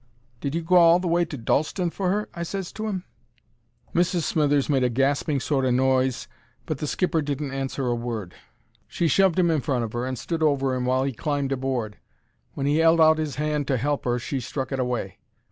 "Did 0.39 0.55
you 0.55 0.63
go 0.63 0.77
all 0.77 0.97
the 0.97 1.07
way 1.07 1.25
to 1.25 1.37
Dalston 1.37 1.91
for 1.91 2.09
her?" 2.09 2.27
I 2.33 2.41
ses 2.41 2.71
to 2.71 2.87
'im. 2.87 3.03
Mrs. 3.93 4.21
Smithers 4.23 4.67
made 4.67 4.83
a 4.83 4.89
gasping 4.89 5.39
sort 5.39 5.63
o' 5.63 5.69
noise, 5.69 6.27
but 6.65 6.79
the 6.79 6.87
skipper 6.87 7.21
didn't 7.21 7.51
answer 7.51 7.85
a 7.85 7.93
word. 7.93 8.33
She 8.87 9.07
shoved 9.07 9.37
him 9.37 9.51
in 9.51 9.57
in 9.57 9.61
front 9.61 9.83
of 9.83 9.93
'er 9.93 10.07
and 10.07 10.17
stood 10.17 10.41
ever 10.41 10.73
'im 10.73 10.85
while 10.85 11.03
he 11.03 11.13
climbed 11.13 11.51
aboard. 11.51 11.99
When 12.55 12.65
he 12.65 12.77
held 12.77 12.99
out 12.99 13.19
'is 13.19 13.35
hand 13.35 13.67
to 13.67 13.77
help 13.77 14.07
'er 14.07 14.17
she 14.17 14.39
struck 14.39 14.71
it 14.71 14.79
away. 14.79 15.19